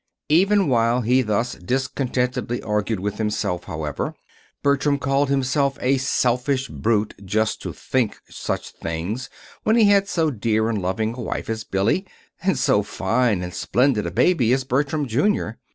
[0.29, 4.15] Even while he thus discontentedly argued with himself, however,
[4.63, 9.29] Bertram called himself a selfish brute just to think such things
[9.61, 12.07] when he had so dear and loving a wife as Billy,
[12.41, 15.49] and so fine and splendid a baby as Bertram, Jr.